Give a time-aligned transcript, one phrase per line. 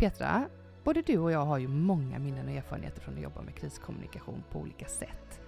[0.00, 0.48] Petra,
[0.84, 4.42] både du och jag har ju många minnen och erfarenheter från att jobba med kriskommunikation
[4.52, 5.40] på olika sätt.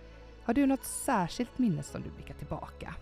[0.45, 2.95] Har du något särskilt minne som du blickar tillbaka?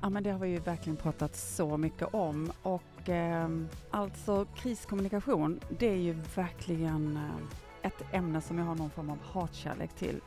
[0.00, 3.48] Ja, men det har vi ju verkligen pratat så mycket om och eh,
[3.90, 9.18] alltså kriskommunikation, det är ju verkligen eh, ett ämne som jag har någon form av
[9.22, 10.20] hatkärlek till.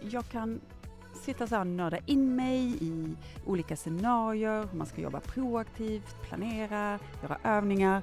[0.00, 0.60] Jag kan
[1.14, 3.16] sitta så här och nörda in mig i
[3.46, 8.02] olika scenarier, hur man ska jobba proaktivt, planera, göra övningar.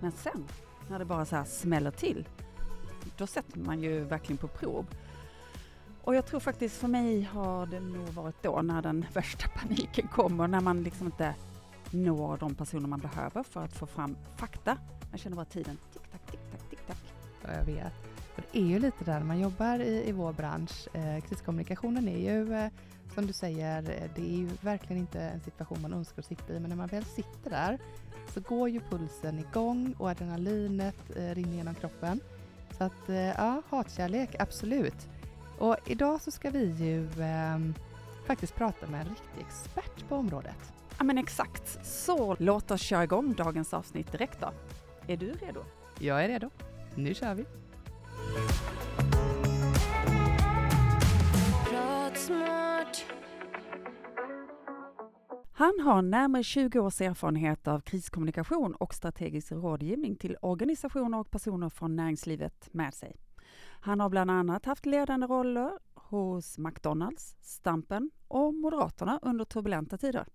[0.00, 0.44] Men sen,
[0.88, 2.28] när det bara så här smäller till,
[3.16, 4.86] då sätter man ju verkligen på prov.
[6.02, 10.08] Och jag tror faktiskt för mig har det nog varit då när den värsta paniken
[10.08, 11.34] kommer, när man liksom inte
[11.90, 14.78] når de personer man behöver för att få fram fakta.
[15.10, 17.14] Man känner bara tiden tick-tack, tick-tack, tick-tack.
[17.42, 18.13] Ja, jag vet.
[18.36, 20.88] Och det är ju lite där man jobbar i, i vår bransch.
[20.94, 22.70] Eh, kriskommunikationen är ju, eh,
[23.14, 26.52] som du säger, eh, det är ju verkligen inte en situation man önskar att sitta
[26.52, 27.78] i, men när man väl sitter där
[28.34, 32.20] så går ju pulsen igång och adrenalinet eh, rinner genom kroppen.
[32.78, 35.08] Så att, eh, ja, hatkärlek, absolut.
[35.58, 37.58] Och idag så ska vi ju eh,
[38.26, 40.72] faktiskt prata med en riktig expert på området.
[40.98, 44.50] Ja men exakt, så låt oss köra igång dagens avsnitt direkt då.
[45.06, 45.60] Är du redo?
[45.98, 46.50] Jag är redo.
[46.94, 47.44] Nu kör vi!
[55.56, 61.68] Han har närmare 20 års erfarenhet av kriskommunikation och strategisk rådgivning till organisationer och personer
[61.68, 63.16] från näringslivet med sig.
[63.80, 70.26] Han har bland annat haft ledande roller hos McDonalds, Stampen och Moderaterna under turbulenta tider.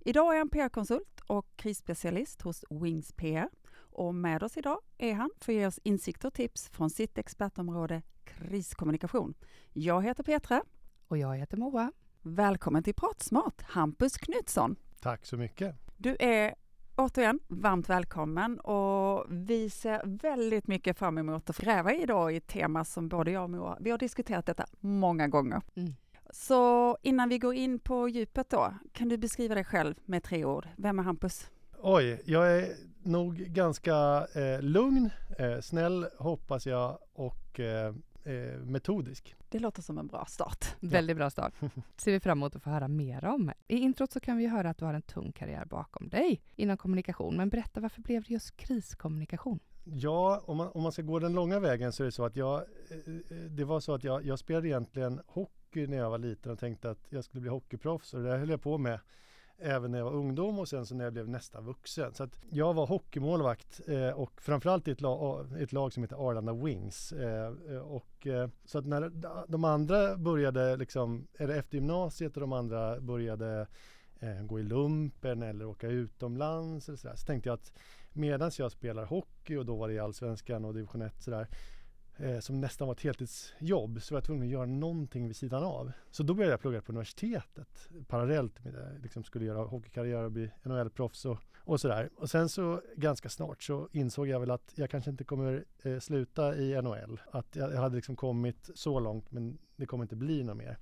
[0.00, 3.48] Idag är han PR-konsult och krisspecialist hos Wings PR
[3.94, 7.18] och med oss idag är han för att ge oss insikter och tips från sitt
[7.18, 9.34] expertområde kriskommunikation.
[9.72, 10.62] Jag heter Petra.
[11.08, 11.92] Och jag heter Moa.
[12.22, 14.76] Välkommen till Pratsmart, Hampus Knutsson.
[15.00, 15.76] Tack så mycket.
[15.96, 16.54] Du är
[16.96, 22.46] återigen varmt välkommen och vi ser väldigt mycket fram emot att gräva idag i ett
[22.46, 25.62] tema som både jag och Moa, vi har diskuterat detta många gånger.
[25.74, 25.94] Mm.
[26.30, 30.44] Så innan vi går in på djupet då, kan du beskriva dig själv med tre
[30.44, 30.68] ord?
[30.76, 31.50] Vem är Hampus?
[31.78, 32.68] Oj, jag är
[33.04, 37.94] nog ganska eh, lugn, eh, snäll hoppas jag och eh,
[38.24, 39.34] eh metodisk.
[39.48, 40.76] Det låter som en bra start.
[40.80, 41.52] Väldigt bra start.
[41.96, 43.52] ser vi fram emot att få höra mer om.
[43.68, 46.76] I introt så kan vi höra att du har en tung karriär bakom dig inom
[46.76, 47.36] kommunikation.
[47.36, 49.60] Men berätta, varför blev det just kriskommunikation?
[49.84, 52.36] Ja, om man, om man ska gå den långa vägen så är det så att
[52.36, 56.52] jag, eh, det var så att jag, jag spelade egentligen hockey när jag var liten
[56.52, 59.00] och tänkte att jag skulle bli hockeyproffs och det höll jag på med
[59.58, 62.14] även när jag var ungdom och sen så när jag blev nästan vuxen.
[62.14, 66.28] Så att jag var hockeymålvakt eh, och framförallt i ett, lag, ett lag som heter
[66.28, 67.12] Arlanda Wings.
[67.12, 69.12] Eh, eh och, eh, så att när
[69.48, 73.66] de andra började, liksom, eller efter gymnasiet och de andra började
[74.20, 77.72] eh, gå i lumpen eller åka utomlands eller sådär, så tänkte jag att
[78.12, 81.48] medan jag spelar hockey och då var det i Allsvenskan och division 1 sådär
[82.16, 85.64] eh, som nästan var ett heltidsjobb så var jag tvungen att göra någonting vid sidan
[85.64, 85.92] av.
[86.10, 88.90] Så då började jag plugga på universitetet parallellt med det.
[88.92, 92.10] Jag liksom skulle göra hockeykarriär och bli NHL-proffs och, och sådär.
[92.16, 95.98] Och sen så ganska snart så insåg jag väl att jag kanske inte kommer eh,
[95.98, 97.20] sluta i NHL.
[97.30, 100.78] Att jag, jag hade liksom kommit så långt men det kommer inte bli något mer.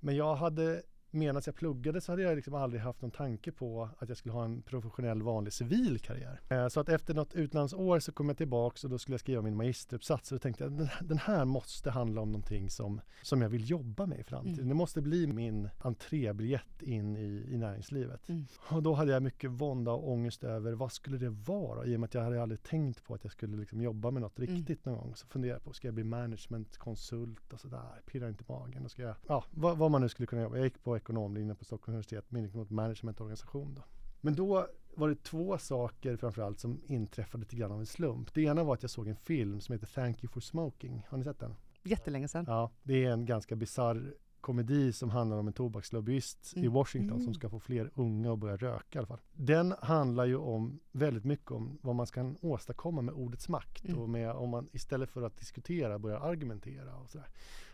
[0.00, 0.82] Men jag hade
[1.14, 4.32] medan jag pluggade så hade jag liksom aldrig haft någon tanke på att jag skulle
[4.32, 6.40] ha en professionell vanlig civil karriär.
[6.48, 9.42] Eh, så att efter något utlandsår så kom jag tillbaks och då skulle jag skriva
[9.42, 13.48] min magisteruppsats och då tänkte jag den här måste handla om någonting som, som jag
[13.48, 14.58] vill jobba med i framtiden.
[14.58, 14.68] Mm.
[14.68, 18.28] Det måste bli min entrébiljett in i, i näringslivet.
[18.28, 18.46] Mm.
[18.70, 21.84] Och då hade jag mycket vånda och ångest över vad skulle det vara?
[21.84, 24.22] I och med att jag hade aldrig tänkt på att jag skulle liksom jobba med
[24.22, 24.50] något mm.
[24.50, 24.96] riktigt mm.
[24.96, 25.16] någon gång.
[25.16, 28.02] Så funderade jag på, ska jag bli managementkonsult och sådär?
[28.06, 28.84] Pirrar inte magen?
[28.84, 30.56] Och ska jag, ja, vad, vad man nu skulle kunna jobba.
[30.56, 33.74] Jag gick på ekonomlinjen på Stockholms universitet med inriktning mot managementorganisation.
[33.74, 33.82] Då.
[34.20, 38.34] Men då var det två saker framförallt som inträffade lite grann av en slump.
[38.34, 41.06] Det ena var att jag såg en film som heter Thank you for smoking.
[41.08, 41.54] Har ni sett den?
[41.82, 42.44] Jättelänge sedan.
[42.48, 46.64] Ja, det är en ganska bizarr komedi som handlar om en tobakslobbyist mm.
[46.64, 47.24] i Washington mm.
[47.24, 49.20] som ska få fler unga att börja röka i alla fall.
[49.32, 54.00] Den handlar ju om väldigt mycket om vad man ska åstadkomma med ordets makt mm.
[54.00, 57.28] och med om man istället för att diskutera börjar argumentera och sådär.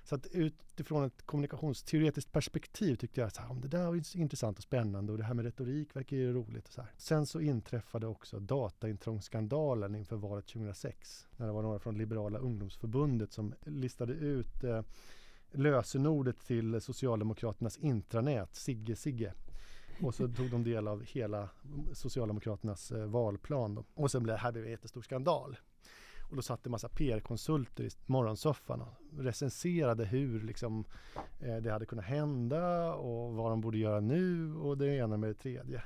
[0.05, 5.13] Så att utifrån ett kommunikationsteoretiskt perspektiv tyckte jag att det där var intressant och spännande
[5.13, 6.67] och det här med retorik verkar ju roligt.
[6.67, 6.91] Och så här.
[6.97, 13.33] Sen så inträffade också dataintrångsskandalen inför valet 2006 när det var några från Liberala ungdomsförbundet
[13.33, 14.83] som listade ut eh,
[15.53, 19.35] lösenordet till Socialdemokraternas intranät, Sigge Sigge.
[20.03, 21.49] Och så tog de del av hela
[21.93, 23.75] Socialdemokraternas eh, valplan.
[23.75, 23.85] Då.
[23.95, 25.57] Och sen blev det här blev en jättestor skandal.
[26.31, 30.85] Och då satt det massa PR-konsulter i morgonsoffan och recenserade hur liksom,
[31.41, 35.31] eh, det hade kunnat hända och vad de borde göra nu och det ena med
[35.31, 35.83] det tredje.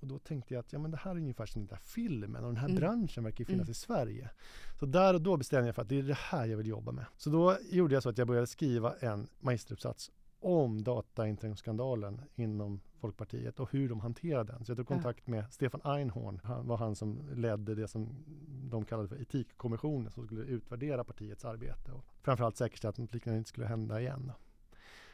[0.00, 2.44] Och då tänkte jag att ja, men det här är ungefär som den där filmen
[2.44, 2.80] och den här Mm.
[2.80, 3.70] branschen verkar ju finnas Mm.
[3.70, 4.30] i Sverige.
[4.78, 6.92] Så där och då bestämde jag för att det är det här jag vill jobba
[6.92, 7.04] med.
[7.16, 13.60] Så då gjorde jag så att jag började skriva en magisteruppsats om datainternskandalen inom Folkpartiet
[13.60, 14.64] och hur de hanterade den.
[14.64, 16.40] Så jag tog kontakt med Stefan Einhorn.
[16.44, 18.24] Han var han som ledde det som
[18.70, 23.38] de kallade för etikkommissionen som skulle utvärdera partiets arbete och framförallt säkerställa att något liknande
[23.38, 24.32] inte skulle hända igen.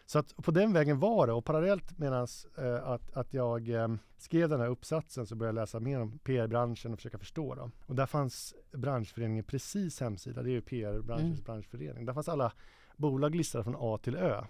[0.06, 2.26] Så att på den vägen var det och parallellt medan
[2.58, 3.88] eh, att, att jag eh,
[4.18, 7.72] skrev den här uppsatsen så började jag läsa mer om PR-branschen och försöka förstå dem.
[7.86, 11.44] Och där fanns branschföreningen Precis hemsida, det är ju PR-branschens Mm.
[11.44, 12.06] branschförening.
[12.06, 12.52] Där fanns alla
[12.96, 14.44] bolag listade från A till Ö.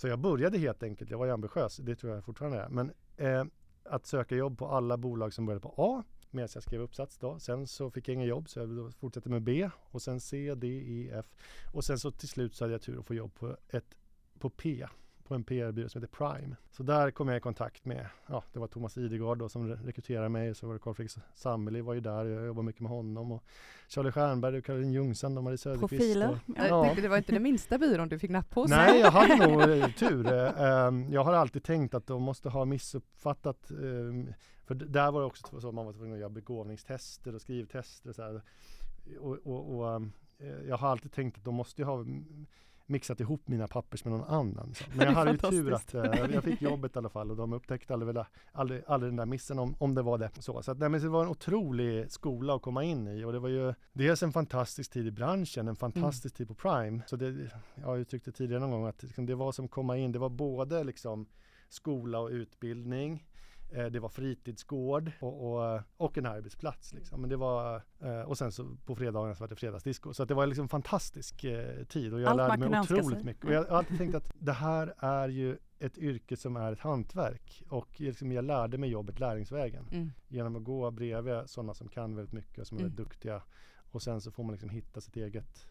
[0.00, 2.92] Så jag började helt enkelt, jag var ju ambitiös, det tror jag fortfarande är, men
[3.16, 3.44] eh,
[3.84, 7.38] att söka jobb på alla bolag som började på A medan jag skrev uppsats då.
[7.38, 10.66] Sen så fick jag inga jobb så jag fortsatte med B och sen C, D,
[10.66, 11.26] E, F
[11.72, 13.96] och sen så till slut så hade jag tur att få jobb på ett
[14.38, 14.86] på P
[15.30, 16.56] på en PR-byrå som heter Prime.
[16.70, 19.84] Så där kom jag i kontakt med, ja det var Thomas Idegard då som re-
[19.86, 22.90] rekryterade mig, så var det Carl Fredrik Sammeli var ju där, jag jobbade mycket med
[22.90, 23.44] honom och
[23.88, 25.90] Charlie Stjernberg och Caroline Ljungstrand och Marie Söderqvist.
[25.90, 26.28] Profiler.
[26.30, 26.66] Och, Ja.
[26.66, 28.70] Jag tänkte, det var inte den minsta byrån du fick napp hos.
[28.70, 30.32] Nej, jag hade nog eh, tur.
[30.32, 33.70] Eh, ehm, Jag har alltid tänkt att de måste ha missuppfattat.
[33.70, 34.32] ehm,
[34.66, 38.08] För där var det också så att man var tvungen att göra begåvningstester och skrivtester
[38.08, 38.42] och så här.
[39.20, 42.46] Och, och, och ehm, eh, jag har alltid tänkt att de måste ju ha mm,
[42.90, 44.74] mixat ihop mina pappers med någon annan.
[44.74, 44.84] Så.
[44.94, 46.02] Men jag hade ju tur att eh,
[46.32, 49.58] jag fick jobbet i alla fall och de upptäckte aldrig, aldrig, aldrig den där missen
[49.58, 50.30] om, om det var det.
[50.38, 53.32] Så, så att, nej, men det var en otrolig skola att komma in i och
[53.32, 57.02] det var ju dels en fantastisk tid i branschen, en fantastisk tid på Prime.
[57.06, 59.96] Så det, jag har uttryckt det tidigare någon gång att liksom, det var som komma
[59.96, 61.26] in, det var både liksom
[61.68, 63.24] skola och utbildning.
[63.72, 66.92] Eh, det var fritidsgård och, och, och en arbetsplats.
[66.94, 67.20] Liksom.
[67.20, 70.12] Men det var, eh, och sen så på fredagarna så var det fredagsdisco.
[70.14, 73.24] Så att det var liksom en fantastisk eh, tid och jag Allt lärde mig otroligt
[73.24, 73.44] mycket.
[73.44, 76.80] Och jag har alltid tänkt att det här är ju ett yrke som är ett
[76.80, 80.12] hantverk och liksom jag lärde mig jobbet lärlingsvägen Mm.
[80.28, 82.90] genom att gå bredvid sådana som kan väldigt mycket och som är Mm.
[82.90, 83.42] väldigt duktiga.
[83.92, 85.66] Och sen så får man liksom hitta sitt eget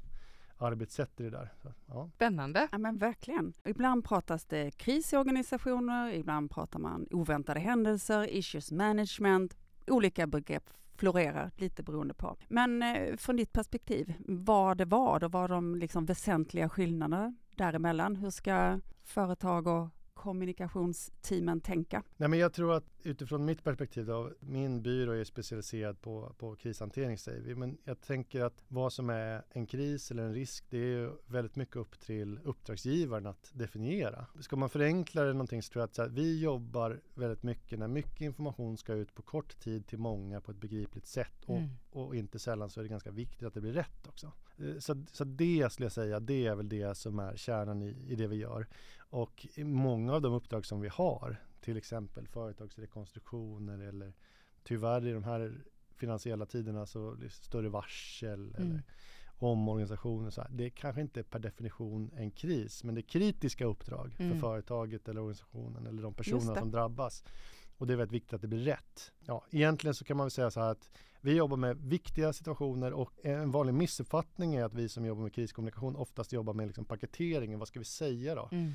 [0.59, 1.53] arbetssätt i det där.
[1.61, 2.09] Så, ja.
[2.15, 2.67] Spännande.
[2.71, 3.53] Ja men verkligen.
[3.65, 9.57] Ibland pratas det kris i organisationer, ibland pratar man oväntade händelser, issues management.
[9.87, 12.37] Olika begrepp florerar lite beroende på.
[12.47, 18.15] Men eh, från ditt perspektiv, vad det var och vad de liksom väsentliga skillnaderna däremellan?
[18.15, 19.89] Hur ska företag och
[20.19, 22.03] kommunikationsteamen tänka?
[22.17, 26.55] Nej, men jag tror att utifrån mitt perspektiv, då, min byrå är specialiserad på, på
[26.55, 30.65] krishantering säger vi, men jag tänker att vad som är en kris eller en risk,
[30.69, 34.25] det är ju väldigt mycket upp till uppdragsgivaren att definiera.
[34.39, 37.79] Ska man förenkla det någonting så tror jag att så här, vi jobbar väldigt mycket
[37.79, 41.57] när mycket information ska ut på kort tid till många på ett begripligt sätt och,
[41.57, 41.69] Mm.
[41.91, 44.31] och inte sällan så är det ganska viktigt att det blir rätt också.
[44.57, 47.95] Eh, Så, så det skulle jag säga, det är väl det som är kärnan i,
[48.07, 48.67] i det vi gör.
[49.09, 54.13] Och många av de uppdrag som vi har, till exempel företagsrekonstruktioner eller
[54.63, 55.61] tyvärr i de här
[55.95, 58.67] finansiella tiderna så större varsel Mm.
[58.69, 58.81] eller
[59.41, 60.29] omorganisationer.
[60.29, 60.49] Så här.
[60.49, 64.31] Det är kanske inte per definition en kris, men det är kritiska uppdrag Mm.
[64.31, 67.23] för företaget eller organisationen eller de personerna som drabbas.
[67.77, 69.11] Och det är väldigt viktigt att det blir rätt.
[69.19, 70.89] Ja, egentligen så kan man väl säga så här att
[71.21, 75.33] vi jobbar med viktiga situationer och en vanlig missuppfattning är att vi som jobbar med
[75.33, 77.59] kriskommunikation oftast jobbar med liksom paketeringen.
[77.59, 78.49] Vad ska vi säga då?
[78.51, 78.71] Mm.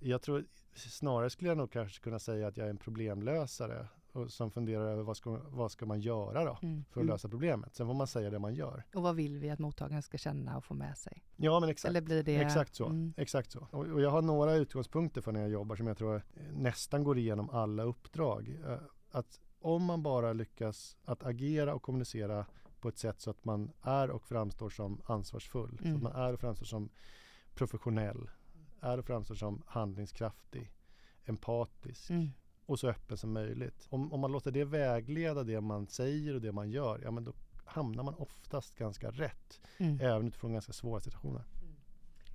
[0.00, 0.44] Jag tror
[0.74, 4.88] snarare skulle jag nog kanske kunna säga att jag är en problemlösare och som funderar
[4.88, 6.84] över vad ska, vad ska man göra då Mm.
[6.90, 7.74] för att lösa problemet.
[7.74, 8.82] Sen får man säga det man gör.
[8.94, 11.24] Och vad vill vi att mottagaren ska känna och få med sig?
[11.36, 11.90] Ja men exakt.
[11.90, 12.36] Eller blir det...
[12.36, 12.86] Exakt så.
[12.86, 13.14] Mm.
[13.16, 13.68] Exakt så.
[13.70, 17.18] Och, och jag har några utgångspunkter för när jag jobbar som jag tror nästan går
[17.18, 18.60] igenom alla uppdrag.
[18.66, 18.78] Eh,
[19.10, 22.46] Att om man bara lyckas att agera och kommunicera
[22.80, 25.96] på ett sätt så att man är och framstår som ansvarsfull, så Mm.
[25.96, 26.88] att man är och framstår som
[27.54, 28.30] professionell,
[28.86, 30.72] är och framstår som handlingskraftig,
[31.24, 32.30] empatisk Mm.
[32.66, 33.86] och så öppen som möjligt.
[33.90, 37.24] Om, om man låter det vägleda det man säger och det man gör, ja men
[37.24, 37.32] då
[37.64, 40.00] hamnar man oftast ganska rätt, Mm.
[40.00, 41.44] även utifrån ganska svåra situationer.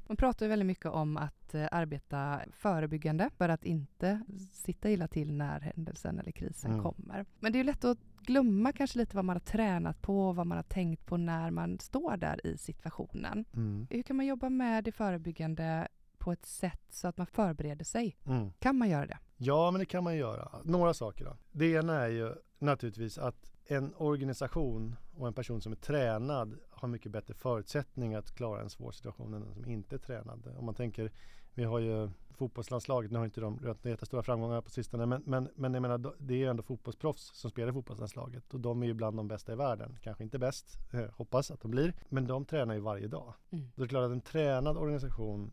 [0.08, 5.08] Man pratar ju väldigt mycket om att eh, arbeta förebyggande för att inte sitta illa
[5.08, 6.84] till när händelsen eller krisen Mm.
[6.84, 7.26] kommer.
[7.40, 10.58] Men det är lätt att glömma kanske lite vad man har tränat på, vad man
[10.58, 13.46] har tänkt på när man står där i situationen.
[13.54, 13.88] Mm.
[13.90, 15.88] Hur kan man jobba med det förebyggande
[16.22, 18.18] på ett sätt så att man förbereder sig?
[18.26, 18.52] Mm.
[18.60, 19.18] Kan man göra det?
[19.38, 20.50] Ja, men det kan man göra.
[20.64, 21.38] Några saker då.
[21.52, 26.88] Det ena är ju naturligtvis att en organisation och en person som är tränad har
[26.88, 30.56] mycket bättre förutsättningar att klara en svår situation än den som inte är tränad.
[30.58, 31.12] Om man tänker,
[31.54, 35.50] vi har ju fotbollslandslaget, nu har inte de rönt jättestora framgångar på sistone, men, men,
[35.56, 38.84] men jag menar, då- det är ju ändå fotbollsproffs som spelar i fotbollslandslaget och de
[38.84, 39.98] är ju bland de bästa i världen.
[40.02, 43.34] Kanske inte bäst, eh, hoppas att de blir, men de tränar ju varje dag.
[43.52, 43.72] Mm.
[43.76, 45.52] Det är klart att en tränad organisation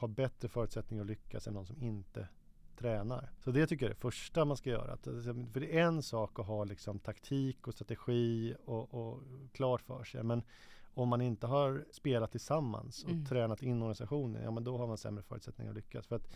[0.00, 2.28] har bättre förutsättningar att lyckas än någon som inte
[2.76, 3.30] tränar.
[3.38, 4.92] Så det tycker jag är det första man ska göra.
[4.92, 5.04] Att,
[5.52, 10.04] för det är en sak att ha liksom taktik och strategi och, och klart för
[10.04, 10.22] sig.
[10.22, 10.42] Men
[10.94, 13.26] om man inte har spelat tillsammans och mm.
[13.26, 16.06] tränat in organisationen, ja men då har man sämre förutsättningar att lyckas.
[16.06, 16.28] För att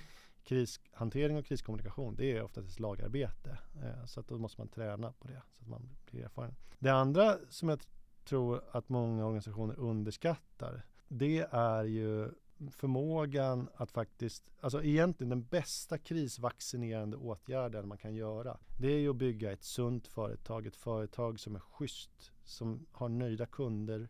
[0.45, 3.59] krishantering och kriskommunikation, det är oftast ett lagarbete.
[3.83, 6.55] Eh, så att då måste man träna på det så att man blir erfaren.
[6.79, 7.81] Det andra som jag
[8.25, 12.31] tror att många organisationer underskattar, det är ju
[12.71, 18.59] förmågan att faktiskt, alltså egentligen den bästa krisvaccinerande åtgärden man kan göra.
[18.81, 23.09] Det är ju att bygga ett sunt företag, ett företag som är schysst, som har
[23.09, 24.09] nöjda kunder,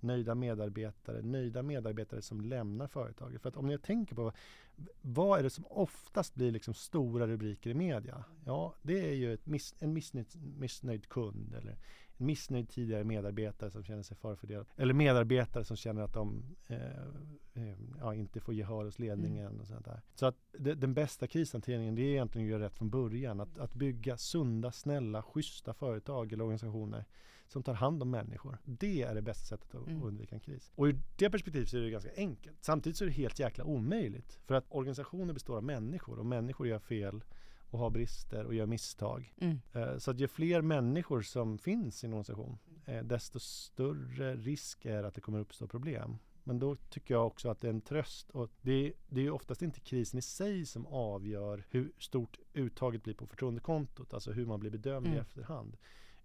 [0.00, 3.42] nöjda medarbetare, nöjda medarbetare som lämnar företaget.
[3.42, 4.32] För att om ni tänker på
[5.00, 8.24] vad är det som oftast blir liksom stora rubriker i media?
[8.44, 10.26] Ja, det är ju miss, en missnöjd,
[10.58, 11.78] missnöjd kund eller
[12.20, 14.66] missnöjd tidigare medarbetare som känner sig förfördelad.
[14.76, 16.76] Eller medarbetare som känner att de eh,
[17.54, 19.60] eh, ja, inte får gehör hos ledningen mm.
[19.60, 20.02] och sånt där.
[20.14, 23.40] Så att det, den bästa krishanteringen det är egentligen att göra rätt från början.
[23.40, 27.04] Att, att bygga sunda, snälla, schyssta företag eller organisationer
[27.46, 28.58] som tar hand om människor.
[28.64, 30.02] Det är det bästa sättet att mm.
[30.02, 30.72] undvika en kris.
[30.74, 32.56] Och ur det perspektivet så är det ganska enkelt.
[32.60, 34.38] Samtidigt så är det helt jäkla omöjligt.
[34.44, 37.24] För att organisationer består av människor och människor gör fel
[37.70, 39.34] och har brister och gör misstag.
[39.40, 39.60] Mm.
[39.72, 44.84] Eh, så att ju fler människor som finns i en organisation eh, desto större risk
[44.84, 46.18] är att det kommer uppstå problem.
[46.44, 48.30] Men då tycker jag också att det är en tröst.
[48.30, 53.02] Och det, det är ju oftast inte krisen i sig som avgör hur stort uttaget
[53.02, 55.18] blir på förtroendekontot, alltså hur man blir bedömd mm.
[55.18, 55.76] i efterhand.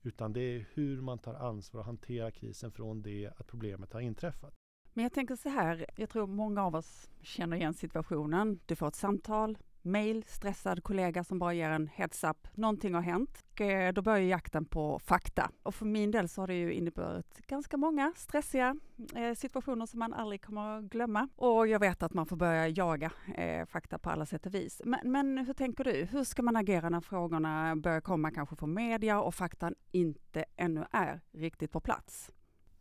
[0.02, 4.00] Utan det är hur man tar ansvar och hanterar krisen från det att problemet har
[4.02, 4.54] inträffat.
[4.94, 8.60] Men jag tänker så här, jag tror många av oss känner igen situationen.
[8.66, 12.48] Du får ett samtal, mail, stressad kollega som bara ger en heads-up.
[12.54, 13.46] Någonting har hänt.
[13.52, 15.52] Och eh, då börjar jakten på fakta.
[15.64, 18.76] Och för min del så har det ju inneburit ganska många stressiga
[19.16, 21.28] eh, situationer som man aldrig kommer att glömma.
[21.36, 24.82] Och jag vet att man får börja jaga eh, fakta på alla sätt och vis.
[24.86, 26.08] Men, men, hur tänker du?
[26.12, 30.86] Hur ska man agera när frågorna börjar komma kanske från media och faktan inte ännu
[30.92, 32.32] är riktigt på plats?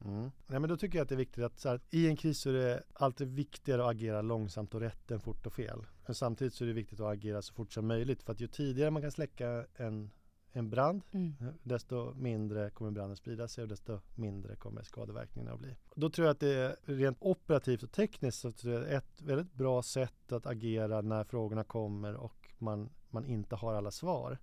[0.05, 0.31] Mm.
[0.47, 2.51] Nej, men då tycker jag att det är viktigt att här, i en kris så
[2.51, 5.87] är det alltid viktigare att agera långsamt och rätt än fort och fel.
[6.07, 8.47] Men samtidigt så är det viktigt att agera så fort som möjligt för att ju
[8.47, 10.11] tidigare man kan släcka en,
[10.53, 11.35] en brand mm.
[11.63, 15.77] Desto mindre kommer branden sprida sig och desto mindre kommer skadeverkningarna att bli.
[15.95, 19.53] Då tror jag att det är rent operativt och tekniskt så tror jag ett väldigt
[19.53, 24.39] bra sätt att agera när frågorna kommer och man, man inte har alla svar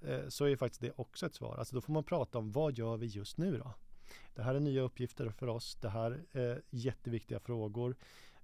[0.00, 1.56] eh, så är faktiskt det också ett svar.
[1.56, 3.74] Alltså då får man prata om vad gör vi just nu då?
[4.34, 5.78] Det här är nya uppgifter för oss.
[5.80, 7.96] Det här är jätteviktiga frågor.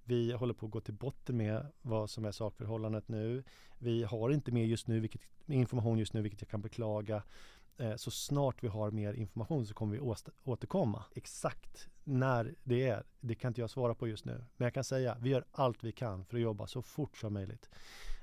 [0.03, 3.43] Vi håller på att gå till botten med vad som är sakförhållandet nu.
[3.77, 7.23] Vi har inte mer just nu, vilket, information just nu, vilket jag kan beklaga.
[7.77, 11.03] Eh, så snart vi har mer information så kommer vi återkomma.
[11.15, 14.45] Exakt när det är, det kan inte jag svara på just nu.
[14.57, 17.33] Men jag kan säga, vi gör allt vi kan för att jobba så fort som
[17.33, 17.69] möjligt.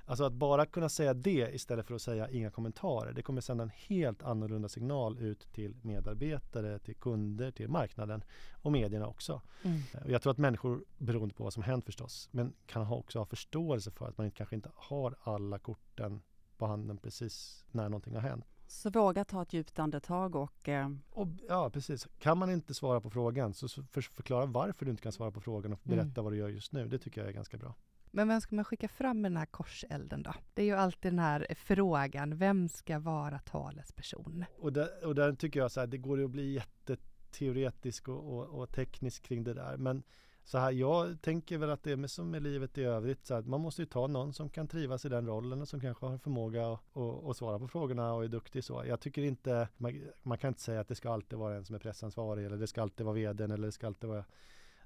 [0.07, 3.13] Alltså att bara kunna säga det istället för att säga inga kommentarer.
[3.13, 8.73] Det kommer sända en helt annorlunda signal ut till medarbetare, till kunder, till marknaden och
[8.73, 9.43] medierna också.
[9.63, 9.81] Mm.
[10.07, 13.91] Jag tror att människor, beroende på vad som hänt förstås, men kan också ha förståelse
[13.91, 16.23] för att man kanske inte har alla korten
[16.57, 18.45] på handen precis när någonting har hänt.
[18.67, 20.91] Så våga ta ett djupt andetag och, eh...
[21.11, 21.29] och...
[21.49, 22.09] Ja, precis.
[22.19, 25.41] Kan man inte svara på frågan så för, förklara varför du inte kan svara på
[25.41, 26.25] frågan och berätta mm.
[26.25, 26.89] vad du gör just nu.
[26.89, 27.75] Det tycker jag är ganska bra.
[28.15, 30.35] Men vem ska man skicka fram med den här korselden då?
[30.55, 34.45] Det är ju alltid den här frågan, vem ska vara talesperson?
[34.59, 38.35] Och där, och där tycker jag så här, det går ju att bli jätteteoretisk och,
[38.35, 39.77] och, och teknisk kring det där.
[39.77, 40.03] Men
[40.45, 43.43] så här, jag tänker väl att det är som med livet i övrigt, så här,
[43.43, 46.19] man måste ju ta någon som kan trivas i den rollen och som kanske har
[46.19, 46.97] förmåga att,
[47.31, 48.85] att svara på frågorna och är duktig så.
[48.87, 51.75] Jag tycker inte, man, man, kan inte säga att det ska alltid vara en som
[51.75, 54.25] är pressansvarig eller det ska alltid vara vdn eller det ska alltid vara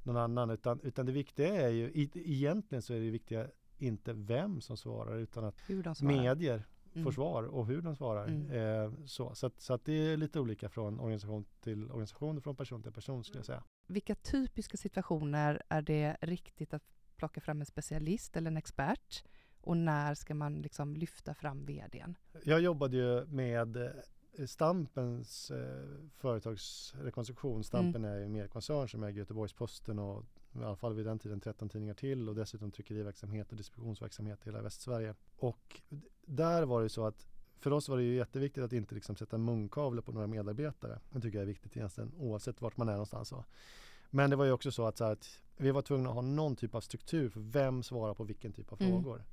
[0.02, 0.50] någon annan.
[0.50, 3.46] Utan, utan det viktiga är ju, egentligen så är det viktiga
[3.78, 5.68] inte vem som svarar utan att
[6.02, 7.04] medier mm.
[7.04, 8.26] får svar och hur de svarar.
[8.26, 8.50] Mm.
[8.50, 12.42] Eh, så så, att, så att det är lite olika från organisation till organisation och
[12.44, 13.62] från person till person skulle jag säga.
[13.86, 16.82] Vilka typiska situationer är det riktigt att
[17.16, 19.24] plocka fram en specialist eller en expert?
[19.60, 22.14] Och när ska man liksom lyfta fram vdn?
[22.44, 23.76] Jag jobbade ju med
[24.46, 25.84] Stampens eh,
[26.16, 28.16] företagsrekonstruktion, Stampen mm.
[28.16, 31.68] är ju mer koncern som äger Göteborgs-Posten och i alla fall vid den tiden 13
[31.68, 35.14] tidningar till och dessutom tryckeriverksamhet och distributionsverksamhet i hela Västsverige.
[35.36, 35.80] Och
[36.26, 37.26] där var det så att
[37.58, 41.00] för oss var det ju jätteviktigt att inte liksom sätta munkavle på några medarbetare.
[41.10, 43.28] Det tycker jag är viktigt egentligen oavsett vart man är någonstans.
[43.28, 43.44] Så.
[44.10, 46.56] Men det var ju också så att, så att, vi var tvungna att ha någon
[46.56, 48.92] typ av struktur för vem svarar på vilken typ av mm.
[48.92, 49.24] frågor.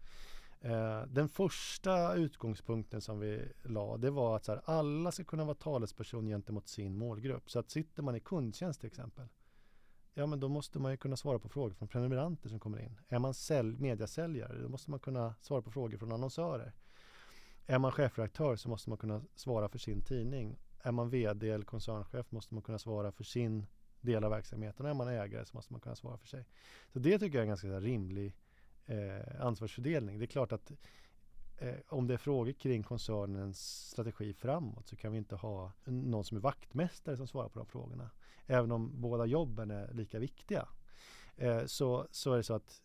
[0.65, 5.43] Eh, den första utgångspunkten som vi la det var att så här, alla ska kunna
[5.43, 7.51] vara talesperson gentemot sin målgrupp.
[7.51, 9.27] Så att sitter man i kundtjänst till exempel
[10.15, 13.01] ja men då måste man ju kunna svara på frågor från prenumeranter som kommer in.
[13.07, 16.73] Är man sälj, mediasäljare, då måste man kunna svara på frågor från annonsörer.
[17.65, 20.59] Är man chefredaktör så måste man kunna svara för sin tidning.
[20.81, 23.65] Är man VD eller koncernchef måste man kunna svara för sin
[24.01, 24.85] del av verksamheten.
[24.85, 26.45] Och Är man ägare så måste man kunna svara för sig.
[26.93, 28.35] Så det tycker jag är en ganska rimlig
[28.85, 30.19] eh, ansvarsfördelning.
[30.19, 30.71] Det är klart att
[31.57, 36.23] eh, om det är frågor kring koncernens strategi framåt så kan vi inte ha någon
[36.23, 38.09] som är vaktmästare som svarar på de frågorna.
[38.47, 40.67] Även om båda jobben är lika viktiga.
[41.37, 42.81] Eh, så, så är det så att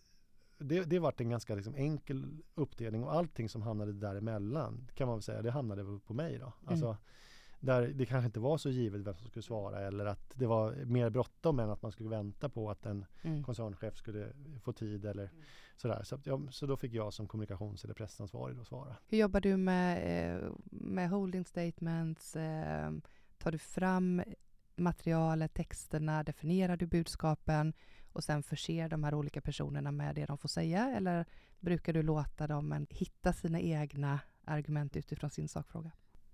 [0.58, 5.16] det, det varit en ganska liksom enkel uppdelning och allting som hamnade däremellan kan man
[5.16, 6.52] väl säga, det hamnade på mig då.
[6.64, 6.98] Alltså, mm.
[7.60, 10.74] Där det kanske inte var så givet vem som skulle svara eller att det var
[10.84, 13.44] mer bråttom än att man skulle vänta på att en mm.
[13.44, 15.44] koncernchef skulle få tid eller mm.
[15.76, 16.02] sådär.
[16.02, 18.96] Så, ja, så då fick jag som kommunikations eller pressansvarig då svara.
[19.08, 19.98] Hur jobbar du med,
[20.34, 22.36] eh, med holding statements?
[22.36, 22.92] Eh,
[23.38, 24.22] tar du fram
[24.76, 27.72] materialet, texterna, definierar du budskapen
[28.12, 30.96] och sen förser de här olika personerna med det de får säga?
[30.96, 31.26] Eller
[31.60, 35.90] brukar du låta dem hitta sina egna argument utifrån sin sakfråga?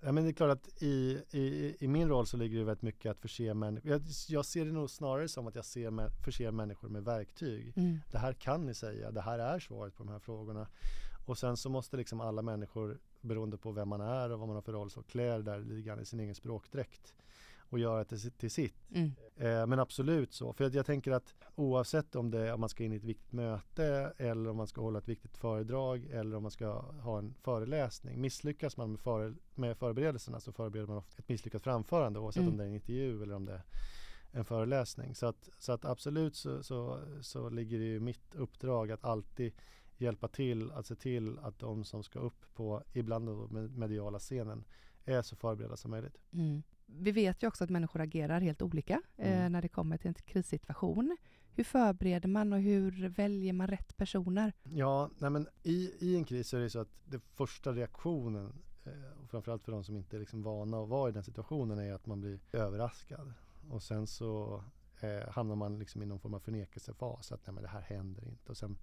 [0.07, 2.83] Ja, men det är klart att i, i, i min roll så ligger det väldigt
[2.83, 3.91] mycket att förse människor.
[3.91, 7.73] Jag, jag ser det nog snarare som att jag ser med, förser människor med verktyg.
[7.77, 7.99] Mm.
[8.13, 10.69] Det här kan ni säga, det här är svaret på de här frågorna.
[11.27, 14.55] Och sen så måste liksom alla människor, beroende på vem man är och vad man
[14.55, 17.15] har för roll, så klä där lite grann i sin egen språkdräkt
[17.69, 18.91] och göra det till, sitt.
[18.91, 19.13] Mm.
[19.37, 20.53] Eh, men absolut så.
[20.53, 23.33] För jag, jag tänker att oavsett om, det, om man ska in i ett viktigt
[23.33, 27.35] möte eller om man ska hålla ett viktigt föredrag eller om man ska ha en
[27.43, 28.21] föreläsning.
[28.21, 32.53] Misslyckas man med, före, med förberedelserna så förbereder man ofta ett misslyckat framförande oavsett mm.
[32.53, 33.63] om det är en intervju eller om det är
[34.31, 35.15] en föreläsning.
[35.15, 39.53] Så att, så att absolut så, så, så ligger det i mitt uppdrag att alltid
[39.97, 44.65] hjälpa till att se till att de som ska upp på ibland mediala scenen
[45.05, 46.17] är så förberedda som möjligt.
[46.33, 49.53] Mm vi vet ju också att människor agerar helt olika eh, mm.
[49.53, 51.17] när det kommer till en krissituation.
[51.51, 54.53] Hur förbereder man och hur väljer man rätt personer?
[54.63, 58.53] Ja, nej men i, i en kris är det så att den första reaktionen
[58.85, 61.79] eh, och framförallt för de som inte är liksom vana att vara i den situationen
[61.79, 63.33] är att man blir överraskad.
[63.71, 64.63] Och sen så
[65.01, 68.29] eh, hamnar man liksom i någon form av förnekelsefas att nej men det här händer
[68.29, 68.51] inte.
[68.51, 68.79] Och sen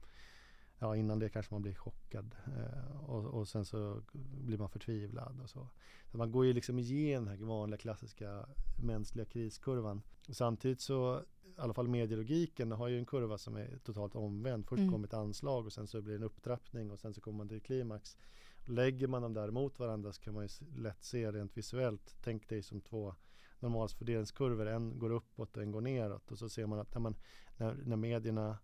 [0.83, 4.01] ja, innan det kanske man blir chockad eh, och, och, sen så
[4.45, 5.67] blir man förtvivlad och så.
[6.11, 8.45] så man går ju liksom igenom den här vanliga klassiska
[8.83, 10.01] mänskliga kriskurvan.
[10.29, 11.21] Samtidigt så,
[11.57, 14.65] i alla fall medielogiken har ju en kurva som är totalt omvänd.
[14.65, 14.91] Först mm.
[14.91, 17.49] kommer ett anslag och sen så blir det en upptrappning och sen så kommer man
[17.49, 18.17] till klimax.
[18.65, 22.15] Lägger man dem där mot varandra så kan man ju lätt se rent visuellt.
[22.23, 23.15] Tänk dig som två
[23.59, 24.67] normalfördelningskurvor.
[24.67, 26.31] En går uppåt och en går neråt.
[26.31, 27.15] Och så ser man att när, man,
[27.57, 28.57] när, när medierna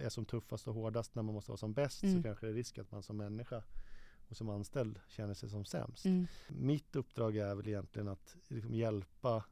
[0.00, 2.16] är som tuffast och hårdast när man måste vara som bäst mm.
[2.16, 3.62] så kanske det är risk att man som människa
[4.28, 6.04] och som anställd känner sig som sämst.
[6.04, 6.26] Mm.
[6.48, 9.44] Mitt uppdrag är väl egentligen att liksom hjälpa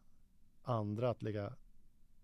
[0.63, 1.55] andra att lägga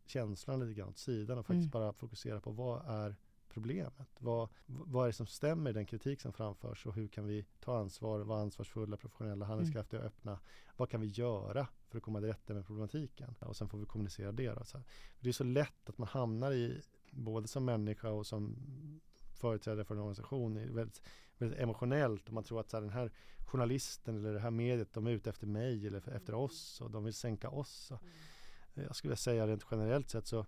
[0.06, 1.82] känslan lite grann åt sidan och faktiskt mm.
[1.82, 3.16] bara fokusera på vad är
[3.48, 4.08] problemet?
[4.18, 7.46] Vad, vad är det som stämmer i den kritik som framförs och hur kan vi
[7.60, 10.38] ta ansvar, vara ansvarsfulla, professionella, handlingskraftiga och öppna?
[10.76, 13.34] Vad kan vi göra för att komma till rätta med problematiken?
[13.40, 14.52] Och sen får vi kommunicera det.
[14.52, 14.80] Då, så
[15.20, 16.82] Det är så lätt att man hamnar i
[17.24, 18.56] både som människa och som
[19.34, 21.02] företrädare för en organisation är väldigt,
[21.38, 23.12] väldigt emotionellt och man tror att så här, den här
[23.46, 27.04] journalisten eller det här mediet de är ute efter mig eller efter oss och de
[27.04, 27.90] vill sänka oss.
[27.90, 28.86] Och, mm.
[28.86, 30.46] jag skulle säga rent generellt sett så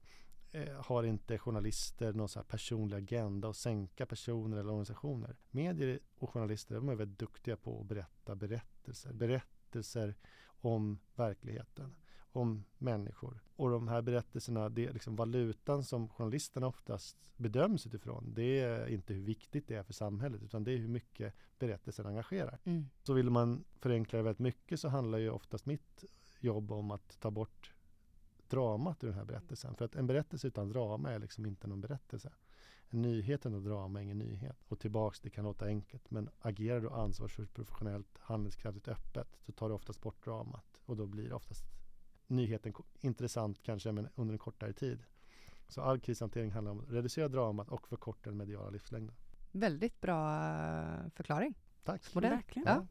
[0.51, 5.37] eh, har inte journalister någon så personlig agenda att sänka personer eller organisationer.
[5.51, 9.13] Medier och journalister de är väldigt duktiga på att berätta berättelser.
[9.13, 10.15] Berättelser
[10.61, 11.95] om verkligheten
[12.33, 13.43] om människor.
[13.57, 18.35] Och de här berättelserna, det är liksom valutan som journalisterna oftast bedöms utifrån.
[18.35, 22.07] Det är inte hur viktigt det är för samhället utan det är hur mycket berättelsen
[22.07, 22.59] engagerar.
[22.65, 22.87] Mm.
[23.03, 26.05] Så vill man förenkla det väldigt mycket så handlar ju oftast mitt
[26.41, 27.75] jobb om att ta bort
[28.49, 29.75] dramat ur den här berättelsen.
[29.75, 32.33] För att en berättelse utan drama är liksom inte någon berättelse.
[32.89, 34.57] En nyhet utan drama är ingen nyhet.
[34.69, 39.69] Och tillbaks, det kan låta enkelt men agerar du ansvarsfullt, professionellt, handlingskraftigt, öppet så tar
[39.69, 41.65] du oftast bort dramat och då blir det oftast
[42.31, 45.03] nyheten intressant kanske men under en kortare tid.
[45.69, 49.15] Så all krishantering handlar om att reducera dramat och förkorta den mediala livslängden.
[49.53, 51.55] Väldigt bra eh, förklaring.
[51.85, 52.15] Tack.
[52.15, 52.31] Modell.
[52.31, 52.69] Verkligen.
[52.69, 52.87] Ja.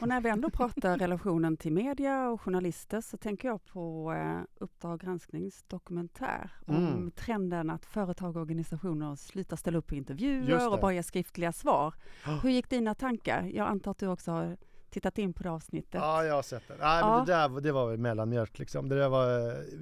[0.00, 4.40] Och när vi ändå pratar relationen till media och journalister så tänker jag på eh,
[4.58, 6.86] Uppdrag gransknings dokumentär mm.
[6.86, 11.52] om trenden att företag och organisationer slutar ställa upp på intervjuer och bara ge skriftliga
[11.52, 11.94] svar.
[12.42, 13.42] Hur gick dina tankar?
[13.42, 14.56] Jag antar att du också har
[14.94, 15.94] tittat in på det avsnittet?
[15.94, 16.76] Ja, jag har sett det.
[16.80, 17.16] Nej, ja.
[17.16, 18.88] men det där det var väl mellanmjölk liksom.
[18.88, 19.28] Det där var,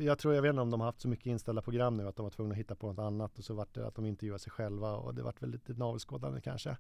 [0.03, 2.17] jag tror, jag vet inte om de har haft så mycket inställda program nu att
[2.17, 4.39] de var tvungna att hitta på något annat och så vart det att de intervjuade
[4.39, 6.77] sig själva och det vart väl lite navelskådande kanske.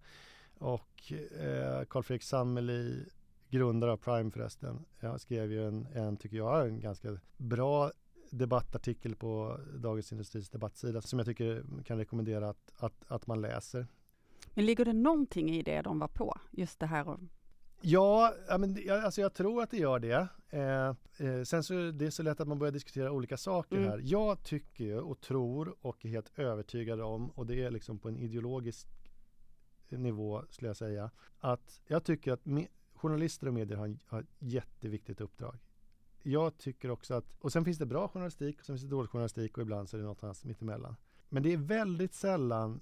[0.58, 3.04] Och eh, Carl Fredrik Sammeli,
[3.50, 7.90] grundare av Prime förresten, jag skrev ju en, en, tycker jag, en ganska bra
[8.30, 13.86] debattartikel på Dagens Industris debattsida som jag tycker kan rekommendera att, att, att man läser.
[14.54, 16.38] Men ligger det någonting i det de var på?
[16.50, 17.18] Just det här
[17.82, 20.28] Ja, men, alltså jag tror att det gör det.
[20.50, 20.88] Eh,
[21.26, 23.88] eh, sen så är det så lätt att man börjar diskutera olika saker mm.
[23.88, 24.00] här.
[24.04, 28.08] Jag tycker ju och tror och är helt övertygad om, och det är liksom på
[28.08, 28.88] en ideologisk
[29.88, 32.40] nivå skulle jag säga, att jag tycker att
[32.94, 35.58] journalister och medier har, har ett jätteviktigt uppdrag.
[36.22, 39.10] Jag tycker också att, och sen finns det bra journalistik och sen finns det dålig
[39.10, 40.96] journalistik och ibland så är det något annat mittemellan.
[41.28, 42.80] Men det är väldigt sällan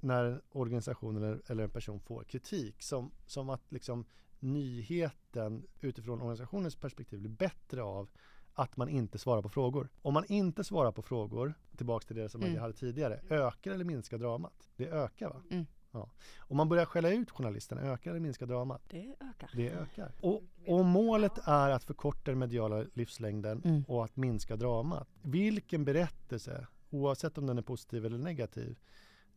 [0.00, 4.04] när en organisation eller, eller en person får kritik som, som att liksom
[4.40, 8.08] nyheten utifrån organisationens perspektiv blir bättre av
[8.54, 9.88] att man inte svarar på frågor.
[10.02, 12.54] Om man inte svarar på frågor, tillbaks till det som mm.
[12.54, 14.68] jag hade tidigare, ökar eller minskar dramat?
[14.76, 15.42] Det ökar va?
[15.50, 15.66] Mm.
[15.90, 16.10] Ja.
[16.38, 18.82] Om man börjar skälla ut journalisterna, ökar eller minskar dramat?
[18.88, 19.50] Det ökar.
[19.54, 20.12] Det ökar.
[20.20, 23.84] Och, och målet är att förkorta den mediala livslängden mm.
[23.88, 25.08] och att minska dramat.
[25.22, 28.78] Vilken berättelse, oavsett om den är positiv eller negativ,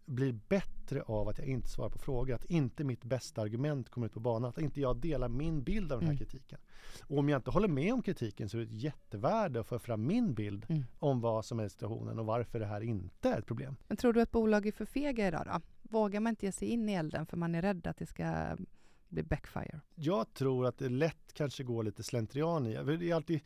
[0.10, 4.08] blir bättre av att jag inte svarar på frågor, att inte mitt bästa argument kommer
[4.08, 6.26] ut på banan, att inte jag delar min bild av den här mm.
[6.26, 6.60] kritiken.
[7.02, 9.80] Och om jag inte håller med om kritiken så är det ett jättevärde att få
[9.80, 10.84] fram min bild mm.
[11.00, 13.76] om vad som är situationen och varför det här inte är ett problem.
[13.88, 15.62] Men tror du att bolag är för fega idag då?
[15.82, 18.58] Vågar man inte ge sig in i elden för man är rädd att det ska
[19.08, 19.82] bli backfire?
[19.95, 22.98] Jag tror att det lätt kanske går lite slentrian i.
[22.98, 23.39] Det är alltid,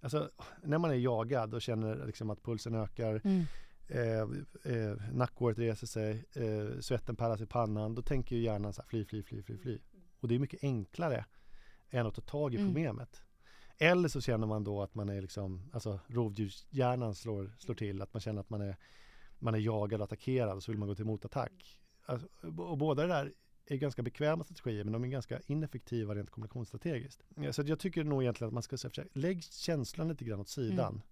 [0.00, 0.30] alltså,
[0.62, 3.44] när man är jagad och känner liksom att pulsen ökar mm
[3.88, 4.20] eh,
[4.74, 8.88] eh, nackhåret reser sig, eh, svetten pärlas i pannan, då tänker ju hjärnan så här,
[8.88, 9.78] fly, fly, fly, fly, fly.
[10.20, 11.24] Och det är mycket enklare
[11.90, 12.68] än att ta tag i mm.
[12.68, 13.22] problemet.
[13.78, 18.14] Eller så känner man då att man är liksom, alltså rovdjurshjärnan slår, slår till, att
[18.14, 18.76] man känner att man är,
[19.38, 21.80] man är jagad och attackerad och så vill man gå till motattack.
[22.04, 23.32] Alltså, och båda det där
[23.66, 27.22] är ganska bekväma strategier men de är ganska ineffektiva rent kommunikationsstrategiskt.
[27.50, 30.92] Så jag tycker nog egentligen att man ska säga, lägg känslan lite grann åt sidan.
[30.92, 31.02] Mm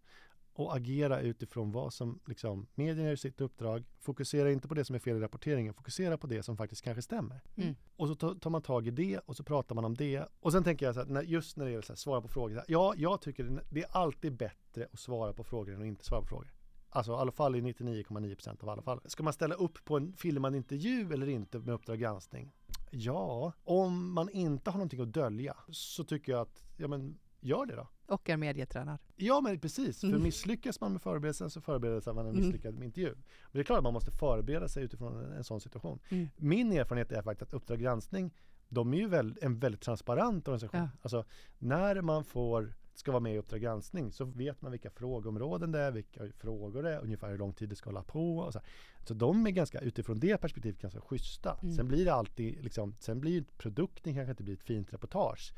[0.56, 3.84] och agera utifrån vad som liksom, medierna gör sitt uppdrag.
[3.98, 7.02] Fokusera inte på det som är fel i rapporteringen, fokusera på det som faktiskt kanske
[7.02, 7.42] stämmer.
[7.56, 7.74] Mm.
[7.96, 10.24] Och så tar man tag i det och så pratar man om det.
[10.40, 12.54] Och sen tänker jag så här, just när det gäller att svara på frågor.
[12.54, 16.04] Här, ja, jag tycker det är alltid bättre att svara på frågor än att inte
[16.04, 16.52] svara på frågor.
[16.90, 19.00] Alltså i alla fall i 99,9% av alla fall.
[19.04, 22.52] Ska man ställa upp på en filmad intervju eller inte med Uppdrag granskning?
[22.90, 27.66] Ja, om man inte har någonting att dölja så tycker jag att, ja men gör
[27.66, 27.88] det då.
[28.06, 28.98] Och är medietränad.
[29.16, 30.22] Ja men precis, för mm.
[30.22, 32.42] misslyckas man med förberedelsen så förbereder man en mm.
[32.42, 32.82] misslyckad mm.
[32.82, 33.14] intervju.
[33.14, 35.98] Men det är klart att man måste förbereda sig utifrån en, en sån situation.
[36.08, 36.28] Mm.
[36.36, 38.34] Min erfarenhet är faktiskt att Uppdrag granskning,
[38.68, 40.80] de är ju väl, en väldigt transparent organisation.
[40.80, 40.88] Ja.
[41.02, 41.24] Alltså
[41.58, 45.78] när man får ska vara med i Uppdrag granskning så vet man vilka frågeområden det
[45.78, 48.38] är, vilka frågor det är, ungefär hur lång tid det ska hålla på.
[48.38, 48.60] Och så,
[49.04, 51.58] så de är ganska, utifrån det perspektivet ganska schyssta.
[51.62, 51.74] Mm.
[51.74, 55.54] Sen blir det alltid, liksom, sen blir produkten kanske inte blir ett fint reportage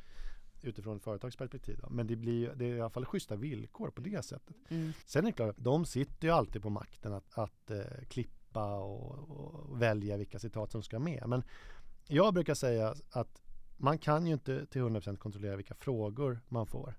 [0.65, 1.79] utifrån ett företagsperspektiv.
[1.89, 4.55] Men det blir det är i alla fall schyssta villkor på det sättet.
[4.69, 4.93] Mm.
[5.05, 9.29] Sen är det klart, de sitter ju alltid på makten att, att uh, klippa och,
[9.29, 11.23] och, välja vilka citat som ska med.
[11.27, 11.43] Men
[12.07, 13.41] jag brukar säga att
[13.77, 16.93] man kan ju inte till 100% kontrollera vilka frågor man får.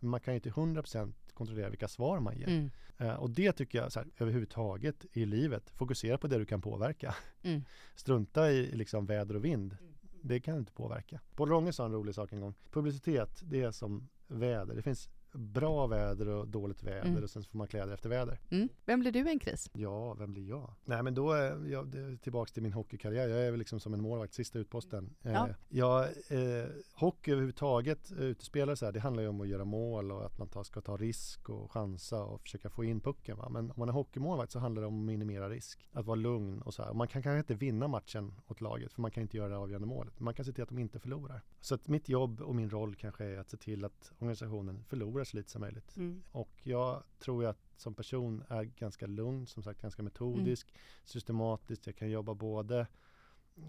[0.00, 2.48] Man kan ju till 100% kontrollera vilka svar man ger.
[2.48, 2.70] Mm.
[3.00, 6.60] Uh, och det tycker jag så här, överhuvudtaget i livet, fokusera på det du kan
[6.62, 7.14] påverka.
[7.42, 7.64] Mm.
[7.94, 9.76] Strunta i liksom väder och vind.
[10.22, 11.20] Det kan inte påverka.
[11.36, 12.54] Paul Ronge sa en rolig sak en gång.
[12.70, 14.74] Publicitet, det är som väder.
[14.74, 17.22] Det finns bra väder och dåligt väder mm.
[17.22, 18.40] och sen får man kläder efter väder.
[18.50, 18.68] Mm.
[18.84, 19.70] Vem blir du i en kris?
[19.72, 20.74] Ja, vem blir jag?
[20.84, 23.28] Nej men då är jag tillbaks till min hockeykarriär.
[23.28, 25.14] Jag är väl liksom som en målvakt, sista utposten.
[25.22, 25.48] Ja.
[25.48, 30.12] Eh, jag, eh, hockey överhuvudtaget, utespelare så här, det handlar ju om att göra mål
[30.12, 33.36] och att man ta, ska ta risk och chansa och försöka få in pucken.
[33.36, 33.48] Va?
[33.48, 35.88] Men om man är hockeymålvakt så handlar det om att minimera risk.
[35.92, 36.92] Att vara lugn och så här.
[36.92, 39.86] Man kan kanske inte vinna matchen åt laget för man kan inte göra det avgörande
[39.86, 40.20] målet.
[40.20, 41.42] Man kan se till att de inte förlorar.
[41.60, 45.21] Så att mitt jobb och min roll kanske är att se till att organisationen förlorar
[45.24, 45.96] så lite som möjligt.
[45.96, 46.22] Mm.
[46.32, 50.80] Och jag tror att som person är ganska lugn, som sagt ganska metodisk, mm.
[51.04, 51.86] systematisk.
[51.86, 52.86] Jag kan jobba både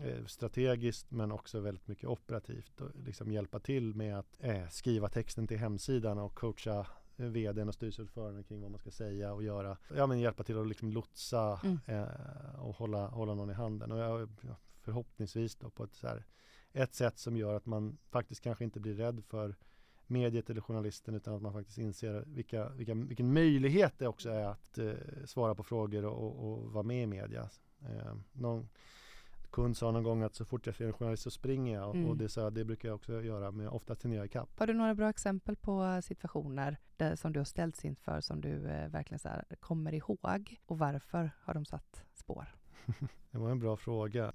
[0.02, 5.10] eh, strategiskt men också väldigt mycket operativt och liksom hjälpa till med att eh, skriva
[5.10, 6.88] texten till hemsidan och coacha
[7.18, 9.78] eh, vdn och styrelseordföranden kring vad man ska säga och göra.
[9.96, 11.80] Ja men hjälpa till att liksom lotsa mm.
[11.86, 13.92] eh, och hålla, hålla någon i handen.
[13.92, 14.30] Och jag,
[14.82, 16.26] förhoppningsvis då på ett, så här,
[16.74, 19.56] ett sätt som gör att man faktiskt kanske inte blir rädd för
[20.14, 24.46] mediet eller journalisten utan att man faktiskt inser vilka, vilka, vilken möjlighet det också är
[24.46, 24.94] att eh,
[25.26, 27.50] svara på frågor och, och, och, vara med i media.
[27.82, 28.70] Eh, någon
[29.52, 32.10] kund sa någon gång att så fort jag ser en journalist så springer jag mm.
[32.10, 34.60] och det, så, det brukar jag också göra men oftast hinner jag ikapp.
[34.60, 38.68] Har du några bra exempel på situationer där, som du har ställts inför som du
[38.68, 42.56] eh, verkligen så här, kommer ihåg och varför har de satt spår?
[43.32, 44.34] det var en bra fråga.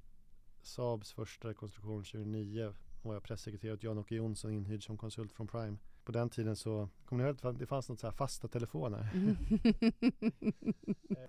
[0.63, 5.77] Saabs första rekonstruktion 2009 var jag pressekreterare åt Jan-Åke Jonsson inhyrd som konsult från Prime.
[6.05, 9.11] På den tiden så, kommer ni ihåg att det fanns något så här fasta telefoner?
[9.15, 9.37] Mm.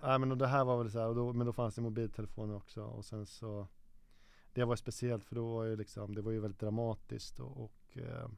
[0.02, 1.80] Nej men och det här var väl så här, och då, men då fanns det
[1.80, 3.66] mobiltelefoner också och sen så
[4.52, 7.96] Det var speciellt för då var ju liksom, det var ju väldigt dramatiskt och, och
[7.96, 8.28] eh,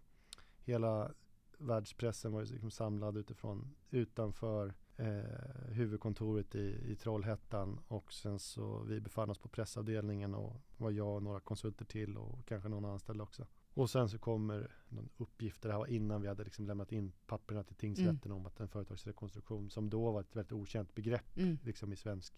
[0.64, 1.10] hela
[1.58, 8.78] världspressen var ju liksom samlad utifrån utanför eh, huvudkontoret i, i Trollhättan och sen så
[8.78, 12.84] vi befann oss på pressavdelningen och var jag och några konsulter till och kanske någon
[12.84, 13.46] anställd också.
[13.74, 17.12] Och sen så kommer någon uppgift, det här var innan vi hade liksom lämnat in
[17.26, 18.36] papperna till tingsrätten mm.
[18.36, 21.58] om att en företagsrekonstruktion som då var ett väldigt okänt begrepp mm.
[21.62, 22.34] liksom i svensk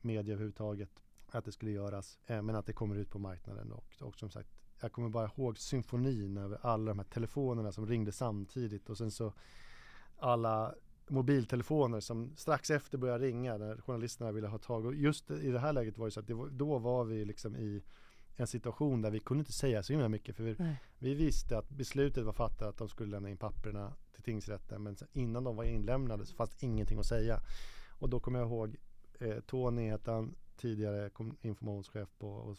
[0.00, 0.90] media överhuvudtaget
[1.30, 4.30] att det skulle göras eh, men att det kommer ut på marknaden och, och som
[4.30, 4.48] sagt
[4.80, 9.10] jag kommer bara ihåg symfonin över alla de här telefonerna som ringde samtidigt och sen
[9.10, 9.32] så
[10.18, 10.74] alla
[11.10, 14.86] mobiltelefoner som strax efter började ringa när journalisterna ville ha tag.
[14.86, 17.24] Och just i det här läget var det så att det var, då var vi
[17.24, 17.82] liksom i
[18.36, 20.56] en situation där vi kunde inte säga så himla mycket för vi,
[20.98, 24.96] vi, visste att beslutet var fattat att de skulle lämna in papperna till tingsrätten men
[25.12, 27.40] innan de var inlämnade så fanns ingenting att säga.
[27.98, 28.76] Och då kommer jag ihåg
[29.20, 32.56] eh, Tony hette han tidigare informationschef på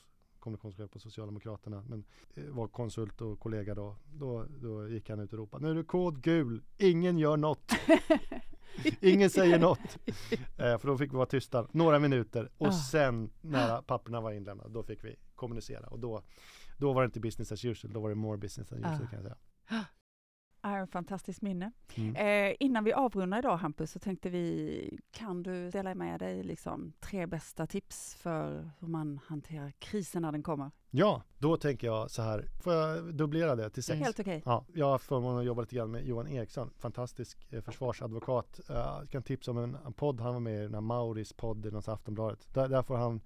[0.48, 2.04] kommunikationschef på Socialdemokraterna men
[2.36, 3.96] eh, var konsult och kollega då.
[4.14, 7.72] Då, då gick han ut och ropade nu är det kod gul, ingen gör något.
[9.02, 9.98] ingen säger något.
[10.58, 12.72] Eh, för då fick vi vara tysta några minuter och ah.
[12.72, 16.24] sen när papperna var inlämnade då fick vi kommunicera och då,
[16.78, 19.08] då var det inte business as usual, då var det more business as usual ah.
[19.08, 19.38] kan jag säga
[20.62, 21.72] är en fantastisk minne.
[21.96, 22.16] Mm.
[22.16, 26.94] Eh, innan vi avrundar idag Hampus så tänkte vi, kan du dela med dig liksom
[27.00, 30.72] tre bästa tips för hur man hanterar krisen när den kommer?
[30.90, 34.00] Ja, då tänker jag så här, får jag dubblera det till sex?
[34.00, 34.38] Helt okej.
[34.38, 34.54] Okay.
[34.54, 38.60] Ja, jag har förmånen att jobba lite grann med Johan Eriksson, fantastisk eh, försvarsadvokat.
[38.70, 41.34] Uh, jag kan tipsa om en, en podd, han var med i den här Mauris
[41.34, 42.48] podd i Aftonbladet.
[42.54, 43.22] Där, där får han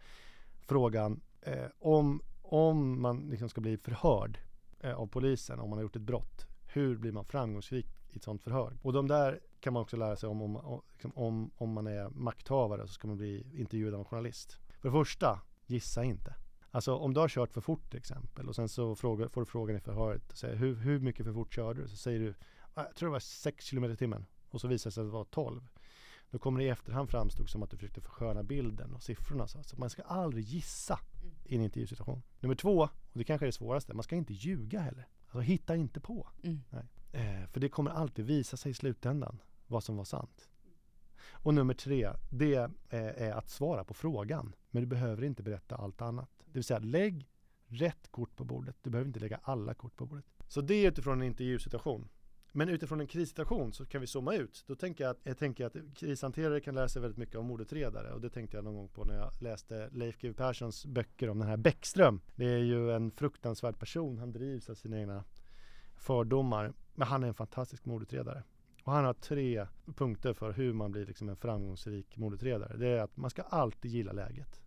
[0.61, 4.39] frågan eh, om, om man liksom ska bli förhörd
[4.79, 8.23] eh, av polisen om man har gjort ett brott hur blir man framgångsrik i ett
[8.23, 8.77] sådant förhör?
[8.81, 12.09] Och de där kan man också lära sig om, om, liksom om, om man är
[12.09, 14.57] makthavare så ska man bli intervjuad av en journalist.
[14.79, 16.35] För det första, gissa inte.
[16.71, 19.45] Alltså om du har kört för fort till exempel och sen så frågar, får du
[19.45, 21.87] frågan i förhöret, säger, hur, hur mycket för fort körde du?
[21.87, 22.33] Så säger du,
[22.73, 25.07] ah, jag tror det var 6 km i timmen och så visar det sig att
[25.07, 25.67] det var 12.
[26.29, 29.47] Då kommer det i efterhand framstå som att du försökte försköna bilden och siffrorna.
[29.47, 31.35] Så, så man ska aldrig gissa mm.
[31.45, 32.21] i en intervjusituation.
[32.39, 35.07] Nummer två, och det kanske är det svåraste, man ska inte ljuga heller.
[35.31, 36.27] Alltså hitta inte på.
[36.43, 36.61] Mm.
[37.11, 40.49] Eh, för det kommer alltid visa sig i slutändan vad som var sant.
[41.31, 42.55] Och nummer tre, det
[42.89, 44.55] eh, är att svara på frågan.
[44.69, 46.29] Men du behöver inte berätta allt annat.
[46.45, 47.29] Det vill säga lägg
[47.65, 48.75] rätt kort på bordet.
[48.81, 50.25] Du behöver inte lägga alla kort på bordet.
[50.47, 52.09] Så det är utifrån en intervjusituation.
[52.51, 54.63] Men utifrån en krissituation så kan vi zooma ut.
[54.67, 58.13] Då tänker jag att, jag tänker att krishanterare kan lära sig väldigt mycket av mordutredare
[58.13, 61.39] och det tänkte jag någon gång på när jag läste Leif GW Perssons böcker om
[61.39, 62.21] den här Bäckström.
[62.35, 64.17] Det är ju en fruktansvärd person.
[64.17, 65.23] Han drivs av sina egna
[65.95, 66.73] fördomar.
[66.95, 68.43] Men han är en fantastisk mordutredare.
[68.83, 72.77] Och han har tre punkter för hur man blir liksom en framgångsrik mordutredare.
[72.77, 74.61] Det är att man ska alltid gilla läget.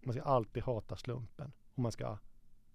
[0.00, 2.18] Man ska alltid hata slumpen och man ska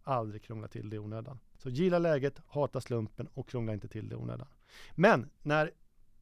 [0.03, 1.39] aldrig krångla till det i onödan.
[1.57, 4.47] Så gilla läget, hata slumpen och krångla inte till det i onödan.
[4.95, 5.71] Men när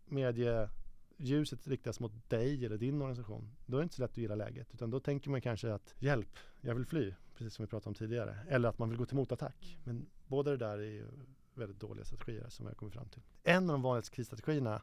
[0.06, 4.36] medieljuset riktas mot dig eller din organisation, då är det inte så lätt att gilla
[4.36, 4.74] läget.
[4.74, 7.96] Utan då tänker man kanske att hjälp, jag vill fly, precis som vi pratade om
[7.96, 8.38] tidigare.
[8.50, 9.78] Eller att man vill gå till motattack.
[9.84, 11.08] Men båda det där är ju
[11.54, 13.22] väldigt dåliga strategier som jag kommit fram till.
[13.44, 14.82] En av de vanligaste krisstrategierna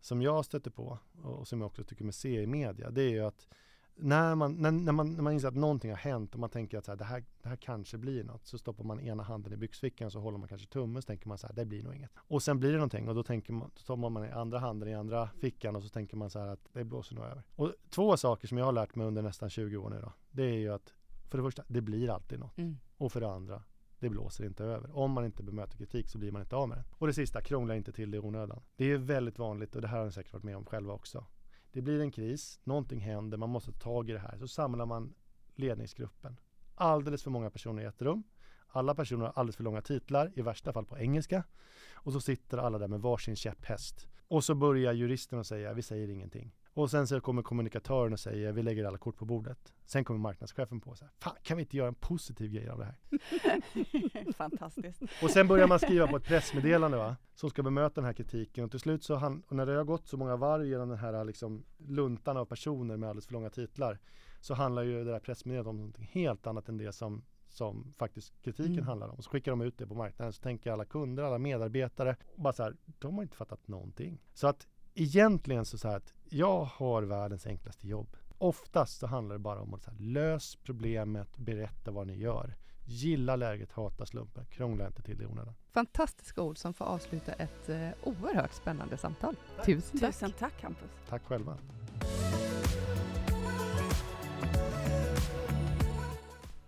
[0.00, 3.10] som jag stöter på och som jag också tycker mig se i media, det är
[3.10, 3.48] ju att
[4.02, 6.78] när man, när, när, man, när man inser att någonting har hänt och man tänker
[6.78, 9.52] att så här, det, här, det här kanske blir något så stoppar man ena handen
[9.52, 11.94] i byxfickan så håller man kanske tummen så tänker man så här, det blir nog
[11.94, 12.10] inget.
[12.16, 14.94] Och sen blir det någonting och då tänker man, så stoppar man andra handen i
[14.94, 17.42] andra fickan och så tänker man så här att det blåser nog över.
[17.56, 20.42] Och två saker som jag har lärt mig under nästan 20 år nu då, det
[20.42, 20.94] är ju att
[21.30, 22.58] för det första, det blir alltid något.
[22.58, 22.78] Mm.
[22.96, 23.62] Och för det andra,
[23.98, 24.96] det blåser inte över.
[24.96, 26.84] Om man inte bemöter kritik så blir man inte av med den.
[26.98, 28.62] Och det sista, krångla inte till det i onödan.
[28.76, 31.26] Det är väldigt vanligt och det här har ni säkert varit med om själva också
[31.72, 34.38] det blir en kris, någonting händer, man måste ta tag i det här.
[34.38, 35.14] Så samlar man
[35.54, 36.36] ledningsgruppen.
[36.74, 38.22] Alldeles för många personer i ett rum.
[38.68, 41.44] Alla personer har alldeles för långa titlar, i värsta fall på engelska.
[41.94, 44.08] Och så sitter alla där med varsin käpphäst.
[44.28, 46.54] Och så börjar juristen att säga, vi säger ingenting.
[46.74, 49.74] Och sen så kommer kommunikatören och säger vi lägger alla kort på bordet.
[49.86, 51.08] Sen kommer marknadschefen på sig.
[51.18, 54.32] Fan, kan vi inte göra en positiv grej av det här?
[54.32, 55.02] Fantastiskt.
[55.22, 58.64] Och sen börjar man skriva på ett pressmeddelande va, som ska bemöta den här kritiken.
[58.64, 61.24] Och till slut så, han, när det har gått så många varv genom den här
[61.24, 63.98] liksom, luntan av personer med alldeles för långa titlar,
[64.40, 68.42] så handlar ju det där pressmeddelandet om någonting helt annat än det som som faktiskt
[68.42, 68.86] kritiken mm.
[68.86, 69.14] handlar om.
[69.14, 72.52] Och så skickar de ut det på marknaden så tänker alla kunder, alla medarbetare, bara
[72.52, 74.20] så här, de har inte fattat någonting.
[74.34, 78.16] Så att egentligen så, så här att jag har världens enklaste jobb.
[78.38, 82.56] Oftast så handlar det bara om att så här, lös problemet, berätta vad ni gör.
[82.84, 84.46] Gilla läget, hata slumpen.
[84.46, 85.54] Krångla inte till det i onödan.
[85.70, 89.36] Fantastiska ord som får avsluta ett eh, oerhört spännande samtal.
[89.64, 90.14] Tusen tack!
[90.14, 90.90] Tusen tack Hampus.
[91.08, 91.58] Tack själva.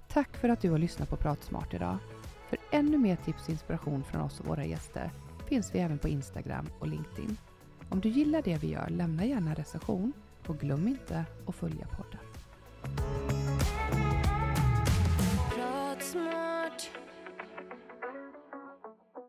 [0.08, 1.98] Tack för att du har lyssnat på Pratsmart idag.
[2.48, 5.10] För ännu mer tips och inspiration från oss och våra gäster
[5.46, 7.36] finns vi även på Instagram och LinkedIn.
[7.92, 10.12] Om du gillar det vi gör, lämna gärna en recension
[10.46, 12.20] och glöm inte att följa podden.